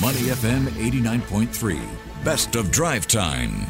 Money 0.00 0.30
FM 0.30 0.68
89.3. 0.68 1.80
Best 2.22 2.54
of 2.54 2.70
drive 2.70 3.08
time. 3.08 3.66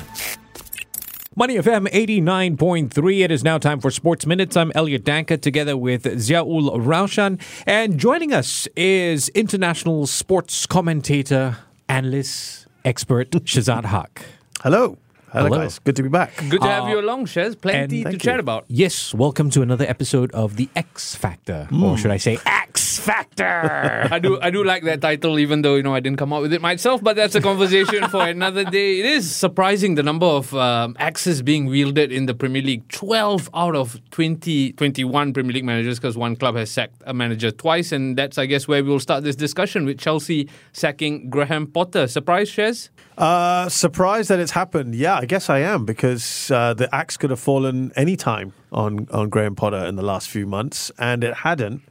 Money 1.34 1.54
FM 1.57 1.89
89.3. 1.89 3.25
It 3.25 3.31
is 3.31 3.42
now 3.42 3.57
time 3.57 3.81
for 3.81 3.91
Sports 3.91 4.26
Minutes. 4.26 4.54
I'm 4.54 4.70
Elliot 4.75 5.04
Danker 5.04 5.41
together 5.41 5.75
with 5.75 6.02
Ziaul 6.04 6.70
Raushan. 6.84 7.41
And 7.67 7.96
joining 7.96 8.34
us 8.34 8.68
is 8.77 9.30
international 9.30 10.06
sports 10.06 10.66
commentator, 10.66 11.57
analyst, 11.89 12.67
expert 12.85 13.31
Shehzad 13.31 13.85
Haque. 13.85 14.21
Hello. 14.61 14.99
Hello, 15.33 15.45
Hello. 15.45 15.59
guys. 15.59 15.79
Good 15.79 15.97
to 15.97 16.03
be 16.03 16.09
back. 16.09 16.35
Good 16.49 16.63
to 16.63 16.67
have 16.67 16.89
you 16.89 16.99
along, 16.99 17.27
Shez. 17.27 17.61
Plenty 17.61 18.03
to 18.03 18.11
Thank 18.11 18.23
chat 18.23 18.41
about. 18.41 18.65
Yes, 18.69 19.13
welcome 19.13 19.51
to 19.51 19.61
another 19.61 19.85
episode 19.87 20.31
of 20.33 20.57
The 20.57 20.71
X 20.75 21.15
Factor. 21.15 21.69
Or 21.83 21.99
should 21.99 22.11
I 22.11 22.17
say 22.17 22.39
X 22.47 22.99
Factor? 22.99 24.09
I 24.11 24.19
do 24.21 24.41
I 24.41 24.49
do 24.51 24.64
like 24.64 24.85
that 24.85 25.03
title, 25.03 25.39
even 25.39 25.61
though 25.61 25.75
you 25.77 25.83
know 25.83 25.95
I 25.95 26.01
didn't 26.01 26.19
come 26.19 26.33
up 26.33 26.41
with 26.41 26.55
it 26.55 26.63
myself. 26.63 27.03
But 27.03 27.17
that's 27.17 27.35
a 27.35 27.43
conversation 27.43 28.09
for 28.09 28.22
another 28.27 28.64
day. 28.64 29.00
It 29.00 29.05
is 29.07 29.31
surprising 29.35 29.96
the 29.96 30.03
number 30.03 30.25
of 30.25 30.55
um, 30.55 30.96
axes 30.99 31.43
being 31.43 31.67
wielded 31.67 32.10
in 32.10 32.24
the 32.24 32.34
Premier 32.34 32.62
League. 32.62 32.88
Twelve 32.88 33.50
out 33.52 33.77
of 33.77 34.00
20, 34.12 34.72
21 34.72 35.34
Premier 35.34 35.52
League 35.52 35.64
managers, 35.64 35.98
because 35.98 36.16
one 36.16 36.36
club 36.36 36.56
has 36.56 36.70
sacked 36.70 37.02
a 37.05 37.12
manager 37.12 37.50
twice, 37.50 37.92
and 37.92 38.16
that's 38.16 38.38
I 38.38 38.47
guess 38.47 38.66
where 38.66 38.83
we 38.83 38.88
will 38.88 38.98
start 39.00 39.24
this 39.24 39.36
discussion 39.36 39.84
with 39.84 39.98
Chelsea 39.98 40.48
sacking 40.72 41.28
Graham 41.28 41.66
Potter. 41.66 42.06
Surprise, 42.06 42.50
Shez? 42.50 42.88
Uh, 43.19 43.69
surprised 43.69 44.30
that 44.30 44.38
it's 44.38 44.52
happened. 44.52 44.95
Yeah, 44.95 45.17
I 45.18 45.24
guess 45.24 45.50
I 45.50 45.58
am 45.58 45.84
because 45.84 46.48
uh, 46.52 46.74
the 46.74 46.95
axe 46.95 47.16
could 47.16 47.30
have 47.30 47.40
fallen 47.40 47.90
any 47.96 48.14
time 48.14 48.52
on, 48.70 49.08
on 49.10 49.28
Graham 49.28 49.56
Potter 49.56 49.84
in 49.84 49.96
the 49.96 50.02
last 50.02 50.28
few 50.28 50.46
months, 50.46 50.92
and 50.96 51.24
it 51.24 51.38
hadn't. 51.38 51.82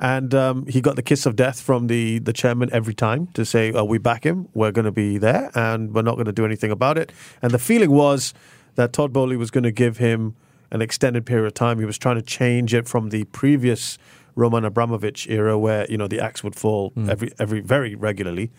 And 0.00 0.34
um, 0.34 0.64
he 0.64 0.80
got 0.80 0.96
the 0.96 1.02
kiss 1.02 1.26
of 1.26 1.36
death 1.36 1.60
from 1.60 1.88
the, 1.88 2.20
the 2.20 2.32
chairman 2.32 2.70
every 2.72 2.94
time 2.94 3.26
to 3.34 3.44
say, 3.44 3.70
oh, 3.72 3.84
we 3.84 3.98
back 3.98 4.24
him, 4.24 4.48
we're 4.54 4.72
going 4.72 4.86
to 4.86 4.90
be 4.92 5.18
there, 5.18 5.50
and 5.54 5.94
we're 5.94 6.00
not 6.00 6.14
going 6.14 6.24
to 6.24 6.32
do 6.32 6.46
anything 6.46 6.70
about 6.70 6.96
it. 6.96 7.12
And 7.42 7.52
the 7.52 7.58
feeling 7.58 7.90
was 7.90 8.32
that 8.76 8.94
Todd 8.94 9.12
Boehly 9.12 9.36
was 9.36 9.50
going 9.50 9.64
to 9.64 9.72
give 9.72 9.98
him 9.98 10.34
an 10.70 10.80
extended 10.80 11.26
period 11.26 11.46
of 11.48 11.52
time. 11.52 11.80
He 11.80 11.84
was 11.84 11.98
trying 11.98 12.16
to 12.16 12.22
change 12.22 12.72
it 12.72 12.88
from 12.88 13.10
the 13.10 13.24
previous 13.24 13.98
Roman 14.36 14.64
Abramovich 14.64 15.28
era, 15.28 15.58
where 15.58 15.84
you 15.90 15.98
know 15.98 16.08
the 16.08 16.20
axe 16.20 16.42
would 16.42 16.54
fall 16.56 16.94
every 17.08 17.30
every 17.38 17.60
very 17.60 17.94
regularly. 17.94 18.50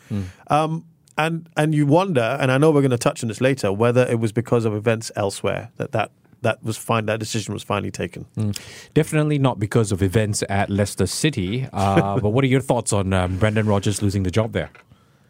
Um, 0.47 0.85
and 1.17 1.49
and 1.57 1.73
you 1.73 1.85
wonder, 1.85 2.37
and 2.39 2.51
I 2.51 2.57
know 2.57 2.71
we're 2.71 2.81
going 2.81 2.91
to 2.91 2.97
touch 2.97 3.23
on 3.23 3.27
this 3.27 3.41
later, 3.41 3.71
whether 3.71 4.05
it 4.07 4.19
was 4.19 4.31
because 4.31 4.65
of 4.65 4.73
events 4.73 5.11
elsewhere 5.15 5.71
that 5.77 5.91
that 5.91 6.11
that 6.41 6.63
was 6.63 6.77
fine. 6.77 7.05
That 7.05 7.19
decision 7.19 7.53
was 7.53 7.63
finally 7.63 7.91
taken. 7.91 8.25
Definitely 8.93 9.37
not 9.37 9.59
because 9.59 9.91
of 9.91 10.01
events 10.01 10.43
at 10.49 10.69
Leicester 10.69 11.05
City. 11.05 11.67
Uh, 11.71 12.19
but 12.21 12.29
what 12.29 12.43
are 12.43 12.47
your 12.47 12.61
thoughts 12.61 12.91
on 12.93 13.13
um, 13.13 13.37
Brendan 13.37 13.67
Rodgers 13.67 14.01
losing 14.01 14.23
the 14.23 14.31
job 14.31 14.53
there? 14.53 14.71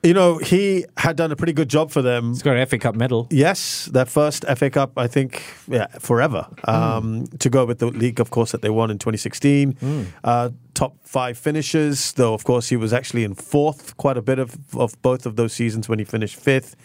You 0.03 0.15
know, 0.15 0.39
he 0.39 0.85
had 0.97 1.15
done 1.15 1.31
a 1.31 1.35
pretty 1.35 1.53
good 1.53 1.69
job 1.69 1.91
for 1.91 2.01
them. 2.01 2.29
He's 2.29 2.41
got 2.41 2.57
an 2.57 2.65
FA 2.65 2.79
Cup 2.79 2.95
medal. 2.95 3.27
Yes, 3.29 3.85
their 3.85 4.05
first 4.05 4.43
FA 4.55 4.71
Cup, 4.71 4.93
I 4.97 5.05
think, 5.07 5.43
yeah, 5.67 5.87
forever. 5.99 6.47
Um, 6.63 7.27
To 7.37 7.49
go 7.51 7.65
with 7.65 7.77
the 7.77 7.85
league, 7.85 8.19
of 8.19 8.31
course, 8.31 8.51
that 8.51 8.63
they 8.63 8.71
won 8.71 8.89
in 8.89 8.97
2016. 8.97 9.77
Uh, 10.23 10.49
top 10.73 10.95
five 11.03 11.37
finishes, 11.37 12.13
though, 12.13 12.33
of 12.33 12.43
course, 12.45 12.69
he 12.69 12.77
was 12.77 12.93
actually 12.93 13.23
in 13.23 13.35
fourth 13.35 13.95
quite 13.97 14.17
a 14.17 14.23
bit 14.23 14.39
of, 14.39 14.57
of 14.75 14.99
both 15.03 15.27
of 15.27 15.35
those 15.35 15.53
seasons 15.53 15.87
when 15.87 15.99
he 15.99 16.05
finished 16.05 16.35
fifth. 16.35 16.75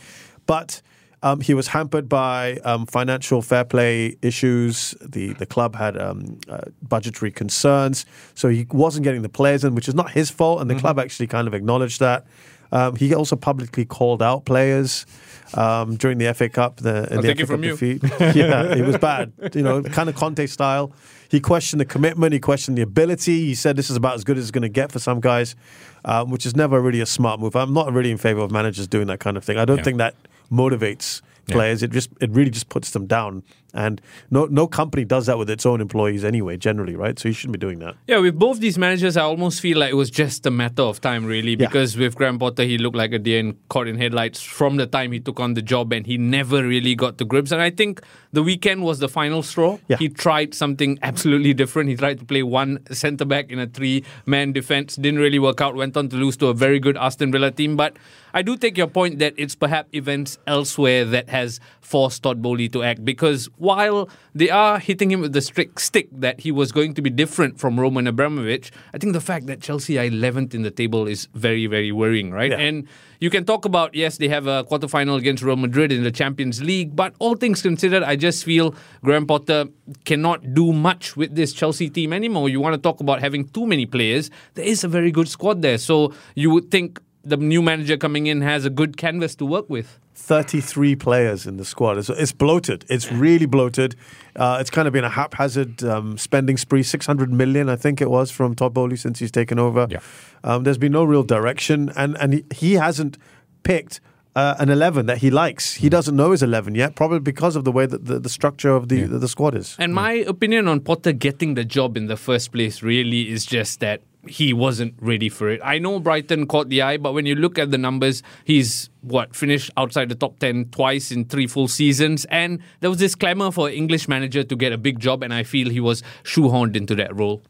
But 0.45 0.83
um, 1.23 1.41
he 1.41 1.55
was 1.55 1.69
hampered 1.69 2.11
by 2.11 2.59
um, 2.65 2.85
financial 2.85 3.41
fair 3.41 3.65
play 3.65 4.17
issues. 4.21 4.95
The 5.01 5.33
the 5.33 5.47
club 5.47 5.75
had 5.75 5.97
um, 5.97 6.39
uh, 6.49 6.61
budgetary 6.83 7.33
concerns, 7.33 8.05
so 8.35 8.49
he 8.49 8.67
wasn't 8.71 9.05
getting 9.05 9.23
the 9.23 9.31
players 9.31 9.65
in, 9.65 9.75
which 9.75 9.89
is 9.89 9.95
not 9.95 10.11
his 10.11 10.29
fault. 10.31 10.61
And 10.61 10.69
the 10.71 10.75
club 10.75 10.99
actually 10.99 11.27
kind 11.29 11.49
of 11.49 11.55
acknowledged 11.55 12.01
that. 12.01 12.27
Um, 12.73 12.97
he 12.97 13.15
also 13.15 13.37
publicly 13.37 13.85
called 13.85 14.23
out 14.23 14.45
players 14.45 15.07
um, 15.55 15.97
during 15.97 16.19
the 16.19 16.33
FA 16.35 16.49
Cup. 16.49 16.77
The, 16.79 17.09
I'll 17.11 17.23
the 17.23 17.29
take 17.35 17.37
FA 17.39 17.43
it 17.43 17.47
from 17.47 17.63
Cup 17.63 17.81
you. 17.81 17.99
defeat. 17.99 18.03
yeah, 18.37 18.75
it 18.75 18.85
was 18.85 18.99
bad. 18.99 19.33
You 19.55 19.63
know, 19.63 19.83
kind 19.83 20.09
of 20.09 20.17
Conte 20.17 20.45
style. 20.47 20.93
He 21.29 21.41
questioned 21.41 21.81
the 21.81 21.85
commitment. 21.85 22.33
He 22.33 22.41
questioned 22.41 22.77
the 22.79 22.83
ability. 22.83 23.47
He 23.47 23.55
said 23.55 23.77
this 23.77 23.91
is 23.91 23.97
about 23.97 24.15
as 24.15 24.25
good 24.25 24.37
as 24.39 24.45
it's 24.45 24.51
going 24.53 24.63
to 24.63 24.69
get 24.69 24.93
for 24.93 24.99
some 24.99 25.21
guys, 25.21 25.57
um, 26.05 26.31
which 26.31 26.47
is 26.47 26.55
never 26.55 26.81
really 26.81 27.01
a 27.01 27.07
smart 27.07 27.41
move. 27.41 27.57
I'm 27.57 27.73
not 27.75 27.93
really 27.93 28.11
in 28.11 28.19
favor 28.19 28.41
of 28.41 28.51
managers 28.51 28.87
doing 28.87 29.07
that 29.09 29.19
kind 29.21 29.37
of 29.37 29.45
thing. 29.45 29.59
I 29.59 29.65
don't 29.65 29.79
Yeah. 29.79 29.83
think 29.85 29.99
that 29.99 30.15
motivates 30.53 31.23
players. 31.49 31.83
It 31.83 31.91
just 31.93 32.11
it 32.21 32.31
really 32.31 32.51
just 32.51 32.69
puts 32.69 32.91
them 32.91 33.07
down. 33.07 33.43
And 33.77 34.01
no 34.31 34.47
no 34.47 34.67
company 34.67 35.05
does 35.05 35.27
that 35.27 35.39
with 35.39 35.51
its 35.51 35.67
own 35.67 35.81
employees 35.81 36.25
anyway. 36.25 36.57
Generally, 36.57 36.97
right? 36.97 37.19
So 37.19 37.29
you 37.29 37.35
shouldn't 37.35 37.53
be 37.53 37.59
doing 37.59 37.79
that. 37.81 37.95
Yeah, 38.07 38.19
with 38.19 38.39
both 38.39 38.61
these 38.61 38.79
managers, 38.79 39.17
I 39.17 39.23
almost 39.23 39.61
feel 39.61 39.79
like 39.79 39.91
it 39.91 39.97
was 39.97 40.11
just 40.11 40.47
a 40.47 40.51
matter 40.51 40.83
of 40.83 41.01
time, 41.01 41.27
really. 41.27 41.51
Yeah. 41.51 41.67
Because 41.67 41.97
with 41.97 42.17
Graham 42.17 42.39
Potter, 42.39 42.65
he 42.65 42.79
looked 42.79 42.97
like 42.97 43.13
a 43.13 43.19
deer 43.19 43.39
in 43.39 43.57
caught 43.69 43.87
in 43.87 43.99
headlights 43.99 44.43
from 44.43 44.77
the 44.77 44.87
time 44.87 45.13
he 45.13 45.21
took 45.21 45.39
on 45.39 45.55
the 45.55 45.63
job, 45.63 45.93
and 45.93 46.07
he 46.07 46.19
never 46.19 46.63
really 46.63 46.95
got 46.95 47.19
to 47.19 47.25
grips. 47.25 47.53
And 47.53 47.61
I 47.61 47.71
think 47.71 48.01
the 48.33 48.43
weekend 48.43 48.83
was 48.83 48.99
the 48.99 49.09
final 49.09 49.43
straw. 49.43 49.79
Yeah. 49.89 49.97
He 49.99 50.09
tried 50.09 50.55
something 50.55 50.99
absolutely 51.03 51.55
different. 51.55 51.91
He 51.91 51.97
tried 51.97 52.19
to 52.21 52.25
play 52.25 52.43
one 52.43 52.81
centre 52.91 53.25
back 53.25 53.51
in 53.51 53.59
a 53.59 53.67
three 53.67 54.05
man 54.25 54.53
defense. 54.53 54.97
Didn't 54.97 55.21
really 55.21 55.39
work 55.39 55.61
out. 55.61 55.75
Went 55.75 55.97
on 55.97 56.09
to 56.09 56.17
lose 56.17 56.37
to 56.39 56.49
a 56.49 56.55
very 56.55 56.81
good 56.81 56.97
Aston 56.97 57.33
Villa 57.33 57.51
team. 57.51 57.77
But 57.77 57.97
I 58.35 58.43
do 58.43 58.57
take 58.57 58.77
your 58.77 58.87
point 58.89 59.19
that 59.21 59.35
it's 59.37 59.55
perhaps 59.55 59.89
events 59.95 60.39
elsewhere 60.47 61.05
that 61.07 61.29
has 61.29 61.61
forced 61.81 62.23
Todd 62.23 62.43
Boehly 62.43 62.69
to 62.71 62.83
act. 62.83 63.05
Because 63.05 63.49
while 63.67 64.09
they 64.35 64.49
are 64.49 64.79
hitting 64.79 65.11
him 65.11 65.21
with 65.21 65.33
the 65.33 65.41
strict 65.41 65.81
stick 65.81 66.09
that 66.13 66.41
he 66.41 66.51
was 66.61 66.71
going 66.71 66.95
to 66.95 67.03
be 67.03 67.11
different 67.11 67.59
from 67.59 67.81
Roman 67.81 68.07
Abramovich, 68.07 68.71
I 68.95 68.99
think 68.99 69.13
the 69.13 69.21
fact 69.21 69.47
that 69.47 69.61
Chelsea 69.61 69.99
are 69.99 70.09
11th 70.09 70.55
in 70.55 70.63
the 70.63 70.71
table 70.71 71.07
is 71.07 71.27
very, 71.35 71.67
very 71.67 71.91
worrying, 71.91 72.31
right? 72.31 72.53
Yeah. 72.53 72.67
And 72.67 72.87
you 73.19 73.31
can 73.31 73.45
talk 73.45 73.65
about, 73.65 73.95
yes, 73.95 74.19
they 74.19 74.29
have 74.29 74.47
a 74.47 74.65
quarterfinal 74.65 75.17
against 75.19 75.43
Real 75.43 75.57
Madrid 75.57 75.91
in 75.91 76.05
the 76.05 76.13
Champions 76.13 76.63
League, 76.63 76.95
but 76.95 77.15
all 77.19 77.35
things 77.35 77.63
considered, 77.63 78.03
I 78.03 78.15
just 78.15 78.45
feel 78.45 78.75
Graham 79.03 79.27
Potter 79.27 79.67
cannot 80.05 80.55
do 80.55 80.73
much 80.73 81.17
with 81.17 81.35
this 81.35 81.53
Chelsea 81.53 81.91
team 81.91 82.13
anymore. 82.13 82.49
You 82.49 82.61
want 82.61 82.75
to 82.75 82.81
talk 82.81 83.01
about 83.01 83.21
having 83.21 83.49
too 83.49 83.67
many 83.67 83.87
players, 83.87 84.31
there 84.55 84.65
is 84.65 84.85
a 84.85 84.89
very 84.89 85.11
good 85.11 85.29
squad 85.29 85.63
there. 85.63 85.79
So 85.79 86.13
you 86.35 86.51
would 86.51 86.71
think 86.71 87.01
the 87.27 87.37
new 87.37 87.61
manager 87.61 87.97
coming 87.97 88.27
in 88.29 88.41
has 88.41 88.65
a 88.65 88.71
good 88.71 88.97
canvas 88.97 89.35
to 89.37 89.47
work 89.47 89.69
with. 89.69 89.99
33 90.15 90.97
players 90.97 91.47
in 91.47 91.57
the 91.57 91.65
squad. 91.65 91.99
It's, 91.99 92.09
it's 92.09 92.33
bloated. 92.33 92.85
It's 92.89 93.11
really 93.13 93.47
bloated. 93.47 93.97
Uh, 94.35 94.59
it's 94.61 94.71
kind 94.71 94.89
of 94.89 94.93
been 94.93 95.05
a 95.05 95.11
haphazard 95.11 95.83
um, 95.85 96.17
spending 96.17 96.57
spree. 96.57 96.83
600 96.83 97.33
million, 97.33 97.69
I 97.69 97.77
think 97.77 98.01
it 98.01 98.11
was, 98.11 98.31
from 98.31 98.55
Todd 98.55 98.73
Boehly 98.73 98.97
since 98.97 99.19
he's 99.19 99.31
taken 99.31 99.59
over. 99.59 99.87
Yeah. 99.91 99.99
Um, 100.45 100.65
there's 100.65 100.79
been 100.79 100.93
no 100.93 101.05
real 101.05 101.23
direction, 101.23 101.93
and, 101.97 102.17
and 102.19 102.33
he, 102.35 102.45
he 102.55 102.73
hasn't 102.75 103.19
picked 103.63 104.01
uh, 104.37 104.55
an 104.59 104.69
11 104.69 105.07
that 105.07 105.19
he 105.19 105.31
likes. 105.31 105.75
He 105.75 105.89
doesn't 105.89 106.15
know 106.15 106.31
his 106.31 106.43
11 106.43 106.75
yet, 106.75 106.95
probably 106.95 107.21
because 107.21 107.57
of 107.57 107.65
the 107.65 107.73
way 107.73 107.87
that 107.87 108.05
the, 108.05 108.19
the 108.19 108.29
structure 108.29 108.71
of 108.71 108.89
the, 108.89 109.05
the, 109.05 109.19
the 109.19 109.29
squad 109.29 109.55
is. 109.55 109.75
And 109.79 109.95
my 109.95 110.13
opinion 110.13 110.69
on 110.69 110.81
Potter 110.81 111.13
getting 111.13 111.55
the 111.55 111.65
job 111.65 111.97
in 111.97 112.07
the 112.07 112.17
first 112.17 112.53
place 112.53 112.83
really 112.83 113.31
is 113.31 113.47
just 113.47 113.81
that 113.81 114.03
he 114.29 114.53
wasn't 114.53 114.95
ready 115.01 115.29
for 115.29 115.49
it. 115.51 115.61
I 115.65 115.79
know 115.79 115.99
Brighton 116.01 116.47
caught 116.47 116.69
the 116.69 116.83
eye, 116.83 116.97
but 116.97 117.13
when 117.13 117.27
you 117.27 117.35
look 117.35 117.59
at 117.59 117.71
the 117.71 117.79
numbers, 117.79 118.23
he's 118.45 118.91
what 119.03 119.35
finished 119.35 119.71
outside 119.77 120.09
the 120.09 120.15
top 120.15 120.39
10 120.39 120.67
twice 120.67 121.11
in 121.11 121.25
three 121.25 121.47
full 121.47 121.69
seasons. 121.69 122.25
And 122.27 122.61
there 122.81 122.91
was 122.91 122.99
this 122.99 123.15
clamor 123.15 123.51
for 123.51 123.69
an 123.69 123.75
English 123.75 124.09
manager 124.09 124.43
to 124.43 124.57
get 124.57 124.73
a 124.73 124.79
big 124.79 124.99
job, 124.99 125.23
and 125.23 125.33
I 125.33 125.43
feel 125.43 125.71
he 125.71 125.81
was 125.81 126.03
shoehorned 126.25 126.77
into 126.77 126.95
that 126.97 127.15
role. 127.15 127.43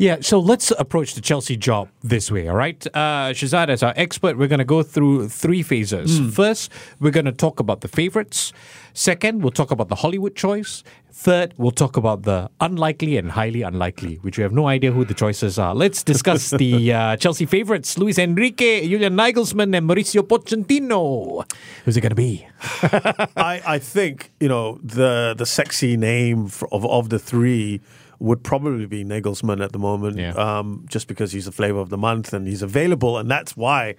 Yeah, 0.00 0.16
so 0.22 0.40
let's 0.40 0.70
approach 0.70 1.12
the 1.12 1.20
Chelsea 1.20 1.58
job 1.58 1.90
this 2.02 2.30
way, 2.30 2.48
all 2.48 2.56
right? 2.56 2.86
Uh, 2.86 3.34
Shehzad, 3.36 3.68
as 3.68 3.82
our 3.82 3.92
expert, 3.96 4.38
we're 4.38 4.48
going 4.48 4.60
to 4.60 4.64
go 4.64 4.82
through 4.82 5.28
three 5.28 5.62
phases. 5.62 6.18
First, 6.34 6.72
we're 7.00 7.10
going 7.10 7.26
to 7.26 7.32
talk 7.32 7.60
about 7.60 7.82
the 7.82 7.88
favorites. 7.88 8.54
Second, 8.94 9.42
we'll 9.42 9.50
talk 9.50 9.70
about 9.70 9.88
the 9.90 9.96
Hollywood 9.96 10.34
choice. 10.34 10.84
Third, 11.12 11.52
we'll 11.58 11.70
talk 11.70 11.98
about 11.98 12.22
the 12.22 12.48
unlikely 12.62 13.18
and 13.18 13.30
highly 13.32 13.60
unlikely, 13.60 14.14
which 14.22 14.38
we 14.38 14.42
have 14.42 14.52
no 14.52 14.68
idea 14.68 14.90
who 14.90 15.04
the 15.04 15.12
choices 15.12 15.58
are. 15.58 15.74
Let's 15.74 16.02
discuss 16.02 16.48
the 16.48 16.92
uh, 16.94 17.16
Chelsea 17.18 17.44
favorites 17.44 17.98
Luis 17.98 18.16
Enrique, 18.16 18.88
Julian 18.88 19.16
Nagelsmann, 19.16 19.76
and 19.76 19.86
Mauricio 19.86 20.22
Pochettino. 20.22 21.44
Who's 21.84 21.98
it 21.98 22.00
going 22.00 22.08
to 22.08 22.16
be? 22.16 22.46
I, 23.36 23.60
I 23.66 23.78
think 23.78 24.32
you 24.40 24.48
know 24.48 24.78
the 24.82 25.34
the 25.36 25.44
sexy 25.44 25.98
name 25.98 26.48
of 26.72 26.86
of 26.86 27.10
the 27.10 27.18
three 27.18 27.82
would 28.20 28.44
probably 28.44 28.86
be 28.86 29.04
Nagelsmann 29.04 29.64
at 29.64 29.72
the 29.72 29.78
moment, 29.78 30.16
Yeah. 30.18 30.32
um, 30.34 30.84
just 30.88 31.08
because 31.08 31.32
he's 31.32 31.46
the 31.46 31.52
flavor 31.52 31.80
of 31.80 31.88
the 31.88 31.98
month 31.98 32.32
and 32.32 32.46
he's 32.46 32.62
available, 32.62 33.18
and 33.18 33.30
that's 33.30 33.56
why. 33.56 33.96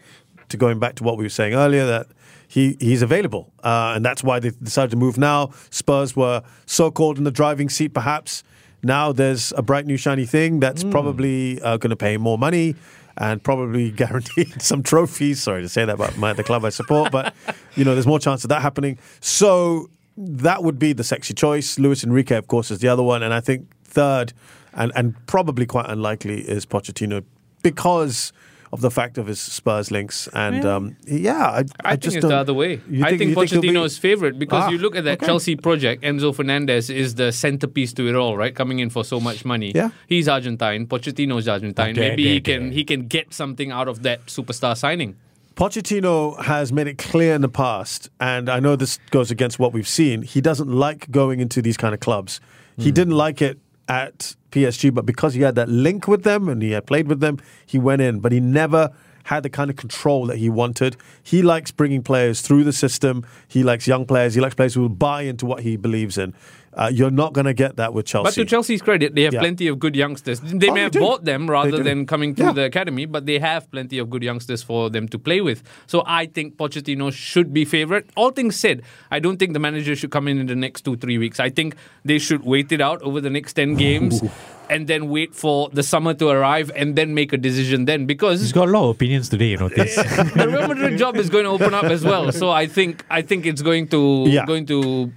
To 0.50 0.58
going 0.58 0.80
back 0.80 0.96
to 0.96 1.04
what 1.06 1.18
we 1.18 1.24
were 1.24 1.30
saying 1.30 1.54
earlier, 1.54 1.86
that 1.86 2.08
he 2.46 2.76
he's 2.82 3.02
available, 3.02 3.54
uh, 3.64 3.94
and 3.96 4.04
that's 4.04 4.22
why 4.22 4.38
they 4.40 4.50
decided 4.50 4.92
to 4.92 4.98
move 4.98 5.18
now. 5.18 5.52
Spurs 5.70 6.14
were 6.14 6.44
so 6.66 6.92
called 6.92 7.18
in 7.18 7.24
the 7.24 7.32
driving 7.32 7.70
seat, 7.70 7.94
perhaps. 7.94 8.44
Now 8.84 9.14
there's 9.14 9.54
a 9.56 9.62
bright 9.62 9.86
new 9.86 9.96
shiny 9.96 10.26
thing 10.26 10.60
that's 10.60 10.84
probably 10.84 11.62
uh, 11.62 11.78
going 11.78 11.92
to 11.92 11.96
pay 11.96 12.18
more 12.18 12.38
money 12.38 12.76
and 13.16 13.42
probably 13.42 13.92
guaranteed 14.04 14.62
some 14.62 14.84
trophies. 14.84 15.42
Sorry 15.42 15.62
to 15.62 15.70
say 15.70 15.86
that 15.86 15.94
about 15.96 16.18
my, 16.18 16.34
the 16.34 16.44
club 16.44 16.66
I 16.66 16.70
support, 16.70 17.14
but 17.14 17.34
you 17.78 17.86
know 17.86 17.94
there's 17.94 18.08
more 18.08 18.20
chance 18.20 18.44
of 18.44 18.50
that 18.50 18.62
happening. 18.62 18.98
So 19.22 19.90
that 20.18 20.64
would 20.66 20.78
be 20.80 20.92
the 20.92 21.06
sexy 21.06 21.34
choice. 21.34 21.80
Luis 21.80 22.04
Enrique, 22.04 22.36
of 22.36 22.48
course, 22.48 22.72
is 22.72 22.80
the 22.80 22.90
other 22.90 23.04
one, 23.04 23.24
and 23.24 23.34
I 23.34 23.40
think 23.40 23.70
third, 23.92 24.34
and 24.74 24.92
and 24.96 25.16
probably 25.28 25.66
quite 25.66 25.88
unlikely 25.90 26.42
is 26.42 26.66
Pochettino 26.66 27.24
because 27.64 28.34
of 28.74 28.80
the 28.80 28.90
fact 28.90 29.18
of 29.18 29.28
his 29.28 29.38
Spurs 29.42 29.92
links. 29.92 30.30
And 30.34 30.64
Yeah. 30.64 30.76
um, 30.76 30.96
yeah, 31.06 31.46
I, 31.46 31.64
I, 31.84 31.96
just 31.98 32.14
think 32.14 32.16
it's 32.16 32.16
don't- 32.22 32.30
the 32.30 32.38
other 32.38 32.54
way. 32.54 32.80
You 32.90 33.04
I 33.04 33.10
think, 33.10 33.22
you 33.22 33.28
he'll 33.36 33.42
be- 33.62 33.68
Pochettino's 33.68 33.98
favorite 33.98 34.40
because 34.40 34.64
Ah, 34.64 34.70
you 34.70 34.78
look 34.78 34.96
at 34.96 35.04
that 35.04 35.18
okay. 35.18 35.26
Chelsea 35.26 35.58
project. 35.58 36.04
Enzo 36.04 36.34
Fernandez 36.34 36.90
is 36.90 37.16
the 37.16 37.34
centerpiece 37.34 37.92
to 37.98 38.08
it 38.08 38.16
all, 38.16 38.38
right? 38.38 38.56
Coming 38.56 38.80
in 38.80 38.90
for 38.90 39.04
so 39.04 39.20
much 39.20 39.44
money. 39.44 39.74
Yeah. 39.76 39.90
he's 40.08 40.30
Argentine. 40.30 40.88
Pochettino's 40.88 41.50
Argentine. 41.50 41.92
Okay, 41.92 42.10
Maybe 42.12 42.24
okay, 42.28 42.34
he 42.36 42.40
can 42.40 42.72
he 42.72 42.84
can 42.86 43.08
get 43.08 43.34
something 43.34 43.72
out 43.72 43.90
of 43.90 44.04
that 44.04 44.28
superstar 44.28 44.78
signing. 44.78 45.18
Pochettino 45.62 46.42
has 46.44 46.72
made 46.72 46.88
it 46.88 46.98
clear 46.98 47.36
in 47.36 47.42
the 47.42 47.50
past, 47.50 48.10
and 48.22 48.50
I 48.50 48.60
know 48.62 48.76
this 48.78 49.00
goes 49.12 49.30
against 49.32 49.60
what 49.60 49.74
we've 49.74 49.88
seen. 49.88 50.22
He 50.22 50.40
doesn't 50.42 50.70
like 50.72 51.12
going 51.12 51.40
into 51.42 51.62
these 51.62 51.76
kind 51.78 51.94
of 51.94 52.00
clubs. 52.00 52.40
He 52.78 52.86
Hmm. 52.90 52.94
didn't 52.94 53.14
like 53.18 53.42
it 53.42 53.60
at 53.88 54.36
PSG, 54.52 54.94
but 54.94 55.06
because 55.06 55.34
he 55.34 55.42
had 55.42 55.56
that 55.56 55.70
link 55.70 56.08
with 56.08 56.24
them 56.24 56.48
and 56.50 56.62
he 56.62 56.72
had 56.72 56.86
played 56.86 57.08
with 57.08 57.20
them, 57.20 57.40
he 57.66 57.80
went 57.80 58.02
in. 58.02 58.20
But 58.20 58.32
he 58.32 58.40
never 58.40 58.92
had 59.26 59.44
the 59.44 59.50
kind 59.50 59.70
of 59.70 59.76
control 59.76 60.26
that 60.28 60.38
he 60.38 60.50
wanted. 60.50 60.98
He 61.24 61.42
likes 61.42 61.72
bringing 61.72 62.04
players 62.04 62.42
through 62.42 62.64
the 62.64 62.74
system. 62.74 63.26
He 63.48 63.64
likes 63.64 63.88
young 63.88 64.06
players. 64.06 64.34
He 64.34 64.42
likes 64.42 64.56
players 64.56 64.74
who 64.74 64.82
will 64.82 64.90
buy 64.90 65.24
into 65.24 65.46
what 65.46 65.62
he 65.62 65.78
believes 65.78 66.18
in. 66.18 66.34
Uh, 66.74 66.90
you're 66.94 67.12
not 67.12 67.34
going 67.34 67.46
to 67.46 67.54
get 67.54 67.76
that 67.76 67.94
with 67.94 68.06
Chelsea. 68.06 68.24
But 68.24 68.34
to 68.36 68.46
Chelsea's 68.46 68.82
credit, 68.82 69.14
they 69.14 69.24
have 69.24 69.34
Yeah. 69.34 69.42
plenty 69.42 69.68
of 69.68 69.78
good 69.78 69.96
youngsters. 69.96 70.40
They 70.40 70.70
Oh, 70.70 70.74
may 70.74 70.80
they 70.80 70.82
have 70.84 70.92
do. 70.92 71.00
bought 71.02 71.26
them 71.26 71.50
rather 71.50 71.84
than 71.84 72.06
coming 72.06 72.34
to 72.36 72.44
Yeah. 72.44 72.52
the 72.54 72.64
academy, 72.64 73.06
but 73.06 73.26
they 73.26 73.40
have 73.40 73.70
plenty 73.72 73.98
of 73.98 74.10
good 74.10 74.24
youngsters 74.24 74.64
for 74.64 74.90
them 74.90 75.08
to 75.10 75.20
play 75.20 75.42
with. 75.42 75.64
So 75.88 76.04
I 76.08 76.28
think 76.28 76.56
Pochettino 76.58 77.12
should 77.12 77.54
be 77.54 77.66
favourite. 77.66 78.06
All 78.16 78.32
things 78.32 78.56
said, 78.56 78.84
I 79.12 79.20
don't 79.20 79.38
think 79.38 79.54
the 79.54 79.60
manager 79.60 79.96
should 79.96 80.12
come 80.12 80.28
in 80.30 80.40
in 80.40 80.48
the 80.48 80.56
next 80.56 80.82
two, 80.84 80.96
three 80.96 81.18
weeks. 81.18 81.40
I 81.40 81.50
think 81.50 81.76
they 82.06 82.20
should 82.20 82.44
wait 82.46 82.72
it 82.72 82.80
out 82.82 83.02
over 83.02 83.20
the 83.20 83.30
next 83.30 83.54
10 83.54 83.76
games 83.76 84.22
and 84.70 84.88
then 84.88 85.10
wait 85.10 85.36
for 85.36 85.70
the 85.74 85.84
summer 85.84 86.14
to 86.14 86.30
arrive 86.30 86.72
and 86.76 86.96
then 86.96 87.14
make 87.14 87.34
a 87.34 87.38
decision 87.38 87.84
then 87.84 88.06
because 88.06 88.40
He's 88.40 88.54
got 88.54 88.70
a 88.70 88.72
lot 88.72 88.86
of 88.90 88.96
opinions 88.96 89.28
today, 89.28 89.50
you 89.50 89.58
notice. 89.58 89.96
the 90.36 90.48
Real 90.48 90.68
Madrid 90.70 90.98
job 90.98 91.18
is 91.18 91.30
going 91.30 91.44
to 91.44 91.50
open 91.50 91.74
up 91.74 91.84
as 91.84 92.06
well. 92.06 92.32
So 92.32 92.50
I 92.50 92.66
think 92.68 93.04
I 93.10 93.22
think 93.22 93.46
it's 93.46 93.62
going 93.62 93.88
to 93.90 94.24
Yeah. 94.30 94.46
going 94.46 94.66
to 94.68 95.12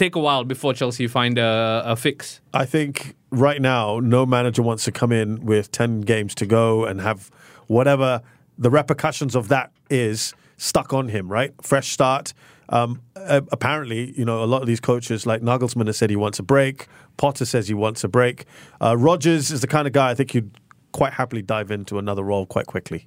take 0.00 0.16
a 0.16 0.18
while 0.18 0.44
before 0.44 0.72
Chelsea 0.72 1.06
find 1.06 1.36
a, 1.36 1.82
a 1.84 1.94
fix. 1.94 2.40
I 2.54 2.64
think 2.64 3.14
right 3.30 3.60
now, 3.60 4.00
no 4.00 4.24
manager 4.24 4.62
wants 4.62 4.84
to 4.84 4.92
come 4.92 5.12
in 5.12 5.44
with 5.44 5.70
10 5.72 6.00
games 6.00 6.34
to 6.36 6.46
go 6.46 6.86
and 6.86 7.02
have 7.02 7.30
whatever 7.66 8.22
the 8.56 8.70
repercussions 8.70 9.36
of 9.36 9.48
that 9.48 9.70
is 9.90 10.34
stuck 10.56 10.94
on 10.94 11.08
him, 11.08 11.28
right? 11.28 11.52
Fresh 11.60 11.90
start. 11.90 12.32
Um, 12.70 13.02
apparently, 13.16 14.12
you 14.18 14.24
know, 14.24 14.42
a 14.42 14.46
lot 14.46 14.62
of 14.62 14.66
these 14.66 14.80
coaches, 14.80 15.26
like 15.26 15.42
Nagelsmann, 15.42 15.86
has 15.86 15.98
said 15.98 16.08
he 16.08 16.16
wants 16.16 16.38
a 16.38 16.42
break. 16.42 16.86
Potter 17.16 17.44
says 17.44 17.68
he 17.68 17.74
wants 17.74 18.02
a 18.02 18.08
break. 18.08 18.46
Uh, 18.80 18.96
Rodgers 18.96 19.50
is 19.50 19.60
the 19.60 19.66
kind 19.66 19.86
of 19.86 19.92
guy 19.92 20.10
I 20.10 20.14
think 20.14 20.34
you'd 20.34 20.50
quite 20.92 21.12
happily 21.12 21.42
dive 21.42 21.70
into 21.70 21.98
another 21.98 22.22
role 22.22 22.46
quite 22.46 22.66
quickly. 22.66 23.06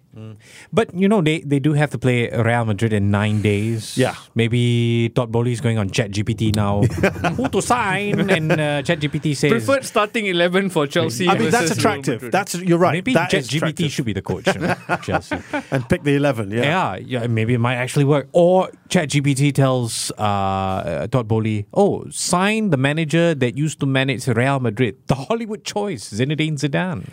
But 0.71 0.93
you 0.93 1.07
know 1.07 1.21
they, 1.21 1.41
they 1.41 1.59
do 1.59 1.73
have 1.73 1.89
to 1.91 1.97
play 1.97 2.29
Real 2.29 2.65
Madrid 2.65 2.93
in 2.93 3.11
nine 3.11 3.41
days. 3.41 3.97
Yeah. 3.97 4.15
Maybe 4.35 5.09
Todd 5.15 5.31
Boehly 5.31 5.51
is 5.51 5.61
going 5.61 5.77
on 5.77 5.89
ChatGPT 5.89 6.55
now. 6.55 6.81
Who 7.35 7.49
to 7.49 7.61
sign? 7.61 8.29
And 8.29 8.51
uh, 8.51 8.81
ChatGPT 8.83 9.35
says 9.35 9.51
Preferred 9.51 9.85
starting 9.85 10.27
eleven 10.27 10.69
for 10.69 10.87
Chelsea. 10.87 11.27
I 11.27 11.37
mean, 11.37 11.49
that's 11.51 11.71
attractive. 11.71 12.31
That's 12.31 12.55
you're 12.55 12.77
right. 12.77 12.93
maybe 12.93 13.13
that 13.13 13.33
is 13.33 13.49
ChatGPT 13.49 13.89
should 13.89 14.05
be 14.05 14.13
the 14.13 14.21
coach. 14.21 14.47
you 14.47 14.61
know, 14.61 14.75
Chelsea. 15.03 15.37
and 15.71 15.87
pick 15.89 16.03
the 16.03 16.15
11. 16.15 16.51
Yeah. 16.51 16.61
Yeah, 16.63 16.95
yeah, 16.95 17.27
maybe 17.27 17.53
it 17.53 17.59
might 17.59 17.75
actually 17.75 18.05
work. 18.05 18.27
Or 18.31 18.69
ChatGPT 18.89 19.53
tells 19.53 20.11
uh, 20.17 21.07
Todd 21.11 21.27
Boehly, 21.27 21.65
"Oh, 21.73 22.05
sign 22.09 22.69
the 22.69 22.77
manager 22.77 23.33
that 23.35 23.57
used 23.57 23.79
to 23.81 23.85
manage 23.85 24.27
Real 24.27 24.59
Madrid, 24.59 24.97
the 25.07 25.15
Hollywood 25.15 25.63
choice, 25.63 26.13
Zinedine 26.13 26.53
Zidane." 26.57 27.03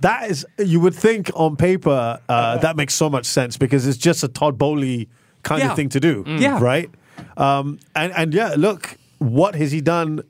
That 0.00 0.30
is, 0.30 0.46
you 0.58 0.80
would 0.80 0.94
think 0.94 1.30
on 1.34 1.56
paper 1.56 2.18
uh, 2.28 2.56
that 2.58 2.76
makes 2.76 2.94
so 2.94 3.10
much 3.10 3.26
sense 3.26 3.56
because 3.58 3.86
it's 3.86 3.98
just 3.98 4.22
a 4.24 4.28
Todd 4.28 4.56
Boehly 4.58 5.08
kind 5.42 5.60
Yeah. 5.62 5.70
of 5.70 5.76
thing 5.76 5.88
to 5.90 6.00
do, 6.00 6.24
Yeah. 6.26 6.58
right? 6.60 6.90
Um, 7.36 7.78
and 7.94 8.12
and 8.14 8.32
yeah, 8.34 8.54
look, 8.56 8.96
what 9.18 9.54
has 9.54 9.72
he 9.72 9.80
done? 9.82 10.22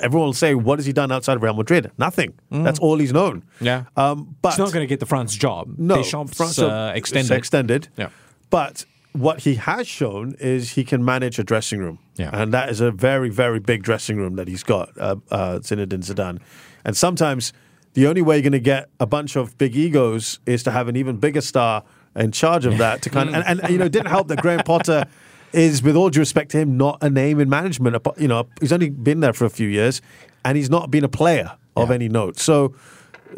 Everyone 0.00 0.26
will 0.28 0.32
say, 0.32 0.54
what 0.54 0.78
has 0.78 0.86
he 0.86 0.92
done 0.92 1.10
outside 1.10 1.36
of 1.36 1.42
Real 1.42 1.54
Madrid? 1.54 1.90
Nothing. 1.98 2.34
That's 2.50 2.78
all 2.78 2.98
he's 2.98 3.12
known. 3.12 3.42
Yeah. 3.60 3.84
um, 3.96 4.36
but 4.42 4.50
He's 4.50 4.58
not 4.60 4.72
going 4.72 4.84
to 4.84 4.86
get 4.86 5.00
the 5.00 5.06
France 5.06 5.34
job. 5.34 5.74
no, 5.76 5.96
Deschamps 5.96 6.36
France- 6.36 6.58
uh, 6.60 6.92
extended. 6.94 7.32
extended. 7.36 7.88
Yeah. 7.96 8.10
But 8.50 8.84
what 9.12 9.40
he 9.40 9.56
has 9.56 9.88
shown 9.88 10.36
is 10.38 10.72
he 10.74 10.84
can 10.84 11.04
manage 11.04 11.38
a 11.40 11.42
dressing 11.42 11.80
room. 11.80 11.98
Yeah. 12.16 12.30
And 12.32 12.52
that 12.54 12.68
is 12.68 12.80
a 12.80 12.92
very, 12.92 13.30
very 13.30 13.58
big 13.58 13.82
dressing 13.82 14.16
room 14.18 14.36
that 14.36 14.46
he's 14.46 14.62
got, 14.62 14.90
uh, 14.98 15.16
uh, 15.32 15.58
Zinedine 15.58 16.04
Zidane. 16.04 16.38
And 16.84 16.96
sometimes 16.96 17.52
the 17.96 18.06
only 18.06 18.20
way 18.22 18.36
you're 18.36 18.42
going 18.42 18.52
to 18.52 18.60
get 18.60 18.88
a 19.00 19.06
bunch 19.06 19.36
of 19.36 19.56
big 19.56 19.74
egos 19.74 20.38
is 20.44 20.62
to 20.64 20.70
have 20.70 20.86
an 20.88 20.96
even 20.96 21.16
bigger 21.16 21.40
star 21.40 21.82
in 22.14 22.30
charge 22.30 22.66
of 22.66 22.76
that 22.78 23.00
to 23.02 23.10
kind 23.10 23.28
of, 23.30 23.34
and, 23.34 23.60
and, 23.60 23.70
you 23.70 23.78
know, 23.78 23.86
it 23.86 23.92
didn't 23.92 24.08
help 24.10 24.28
that 24.28 24.40
Graham 24.42 24.60
Potter 24.64 25.04
is, 25.52 25.82
with 25.82 25.96
all 25.96 26.10
due 26.10 26.20
respect 26.20 26.50
to 26.50 26.58
him, 26.58 26.76
not 26.76 26.98
a 27.02 27.08
name 27.08 27.40
in 27.40 27.48
management. 27.48 27.96
You 28.18 28.28
know, 28.28 28.46
he's 28.60 28.72
only 28.72 28.90
been 28.90 29.20
there 29.20 29.32
for 29.32 29.46
a 29.46 29.50
few 29.50 29.68
years 29.68 30.02
and 30.44 30.56
he's 30.58 30.68
not 30.68 30.90
been 30.90 31.04
a 31.04 31.08
player 31.08 31.52
of 31.74 31.88
Yeah. 31.88 31.94
any 31.94 32.08
note. 32.08 32.38
So 32.38 32.74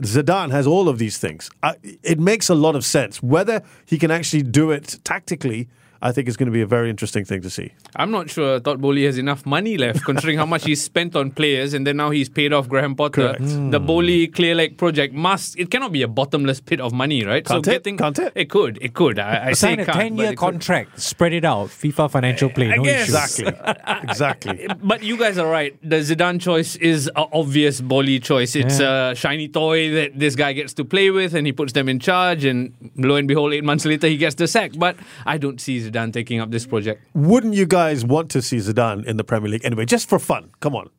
Zidane 0.03 0.51
has 0.51 0.67
all 0.67 0.89
of 0.89 0.99
these 0.99 1.19
things. 1.19 1.51
I, 1.63 1.77
it 2.03 2.19
makes 2.19 2.49
a 2.49 2.55
lot 2.55 2.75
of 2.77 2.85
sense. 2.85 3.23
Whether 3.23 3.63
he 3.87 3.97
can 3.97 4.11
actually 4.11 4.43
do 4.43 4.71
it 4.73 4.99
tactically, 5.05 5.69
I 6.01 6.13
think 6.13 6.29
it's 6.29 6.37
going 6.37 6.47
to 6.47 6.53
be 6.53 6.61
a 6.61 6.67
very 6.67 6.91
interesting 6.91 7.25
thing 7.25 7.43
to 7.43 7.51
see. 7.51 7.73
I'm 7.97 8.11
not 8.11 8.31
sure 8.31 8.61
Todd 8.61 8.81
Boehly 8.81 9.05
has 9.07 9.19
enough 9.19 9.45
money 9.45 9.77
left, 9.77 10.05
considering 10.05 10.39
how 10.39 10.47
much 10.47 10.65
he's 10.65 10.83
spent 10.83 11.17
on 11.17 11.33
players, 11.33 11.75
and 11.75 11.87
then 11.87 11.97
now 11.97 12.11
he's 12.11 12.29
paid 12.29 12.53
off 12.53 12.69
Graham 12.69 12.95
Potter. 12.95 13.35
Correct. 13.35 13.41
Hmm. 13.41 13.71
The 13.71 13.81
Boehly 13.81 14.29
Clear 14.29 14.55
Lake 14.55 14.79
project 14.79 15.13
must 15.13 15.59
it 15.59 15.71
cannot 15.71 15.91
be 15.93 16.03
a 16.03 16.09
bottomless 16.09 16.61
pit 16.61 16.81
of 16.81 16.93
money, 16.93 17.25
right? 17.25 17.45
Can't 17.45 17.65
so 17.65 17.71
it? 17.71 17.75
getting 17.75 17.97
Can't 17.97 18.19
it? 18.19 18.33
It 18.37 18.49
could, 18.51 18.79
it 18.81 18.95
could. 18.95 19.19
I, 19.19 19.49
I 19.49 19.53
say 19.53 19.77
Sign 19.77 19.81
a 19.81 19.85
ten-year 19.87 20.27
it 20.27 20.29
could. 20.31 20.39
contract, 20.39 21.01
spread 21.01 21.33
it 21.33 21.45
out. 21.45 21.69
FIFA 21.69 22.11
financial 22.11 22.51
play, 22.51 22.71
I 22.71 22.77
no 22.77 22.85
guess. 22.85 23.09
issues. 23.09 23.49
Exactly. 23.49 24.03
exactly. 24.03 24.69
But 24.83 25.03
you 25.03 25.17
guys 25.17 25.37
are 25.39 25.51
right. 25.51 25.77
The 25.83 25.97
Zidane 25.97 26.41
choice 26.41 26.77
is 26.77 27.09
an 27.09 27.27
obvious 27.33 27.81
Boehly 27.81 28.21
choice. 28.21 28.55
It's 28.55 28.79
a 28.79 29.15
shiny 29.17 29.49
toy 29.49 29.91
that 29.95 30.19
this 30.19 30.37
guy 30.37 30.53
gets 30.53 30.75
to 30.75 30.85
play 30.85 31.11
with, 31.11 31.35
and 31.35 31.45
he 31.47 31.53
puts 31.53 31.73
them 31.73 31.89
in 31.89 31.99
charge. 31.99 32.45
And 32.45 32.73
lo 32.97 33.17
and 33.17 33.27
behold, 33.27 33.53
eight 33.53 33.65
months 33.65 33.85
later, 33.85 34.07
he 34.07 34.17
gets 34.17 34.37
the 34.37 34.47
sack. 34.47 34.73
But 34.77 34.97
I 35.27 35.39
don't 35.39 35.61
see 35.61 35.88
Zidane 35.89 36.13
taking 36.13 36.41
up 36.41 36.51
this 36.51 36.67
project 36.67 37.03
Wouldn't 37.15 37.55
you 37.55 37.67
guys 37.67 38.05
want 38.05 38.31
to 38.31 38.43
see 38.43 38.57
Zidane 38.59 39.05
in 39.07 39.17
the 39.17 39.25
Premier 39.25 39.51
League 39.51 39.65
anyway, 39.65 39.85
just 39.87 40.09
for 40.09 40.19
fun? 40.19 40.51
Come 40.61 40.75
on. 40.77 40.91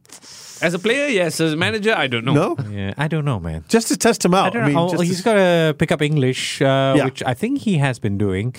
as 0.62 0.74
a 0.74 0.80
player. 0.80 1.08
Yes, 1.08 1.40
as 1.40 1.54
a 1.54 1.58
manager, 1.58 1.94
I 1.96 2.08
don't 2.08 2.26
know. 2.26 2.34
No? 2.34 2.58
Yeah, 2.70 2.94
I 2.98 3.08
don't 3.08 3.24
know, 3.26 3.40
man. 3.40 3.64
Just 3.70 3.88
to 3.90 3.98
test 3.98 4.26
him 4.26 4.34
out. 4.34 4.48
I 4.48 4.50
don't 4.60 4.74
know. 4.74 4.80
how- 4.80 4.90
just 4.92 5.04
he's 5.04 5.18
to- 5.20 5.24
got 5.24 5.34
to 5.36 5.76
pick 5.78 5.92
up 5.92 6.02
English, 6.02 6.62
uh, 6.62 6.66
Yeah. 6.98 7.06
which 7.06 7.24
I 7.24 7.34
think 7.34 7.60
he 7.60 7.78
has 7.78 8.00
been 8.00 8.18
doing. 8.18 8.54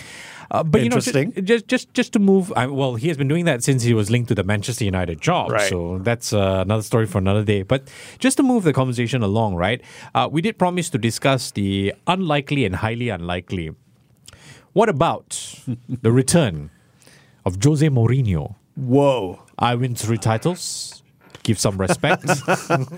Uh, 0.53 0.65
but 0.65 0.83
you 0.83 0.89
know, 0.89 0.97
Interesting. 0.97 1.33
just 1.45 1.69
just 1.69 1.95
just 1.95 2.13
to 2.15 2.19
move. 2.19 2.53
I, 2.57 2.67
well, 2.67 2.97
he 2.97 3.07
has 3.07 3.17
been 3.17 3.29
doing 3.29 3.45
that 3.45 3.63
since 3.63 3.85
he 3.85 3.95
was 3.95 4.11
linked 4.11 4.29
to 4.31 4.35
the 4.35 4.43
Manchester 4.43 4.85
United 4.85 5.21
job. 5.21 5.53
Right. 5.53 5.69
So 5.71 6.01
that's 6.03 6.33
uh, 6.33 6.63
another 6.67 6.83
story 6.83 7.07
for 7.07 7.19
another 7.19 7.45
day. 7.45 7.63
But 7.63 7.87
just 8.19 8.37
to 8.39 8.43
move 8.43 8.65
the 8.65 8.73
conversation 8.73 9.23
along, 9.23 9.55
right? 9.55 9.81
Uh, 10.13 10.29
we 10.33 10.41
did 10.43 10.59
promise 10.59 10.91
to 10.91 10.99
discuss 10.99 11.53
the 11.53 11.95
unlikely 12.09 12.65
and 12.65 12.75
highly 12.77 13.11
unlikely. 13.11 13.71
What 14.73 14.89
about 14.89 15.61
the 15.89 16.13
return 16.13 16.71
of 17.45 17.59
Jose 17.63 17.87
Mourinho? 17.89 18.57
Whoa. 18.77 19.43
I 19.59 19.75
win 19.75 19.95
three 19.95 20.19
titles. 20.19 21.03
Give 21.43 21.59
some 21.59 21.79
respect. 21.79 22.25